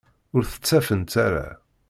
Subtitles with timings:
[0.35, 1.47] Ur t-ttafent ara.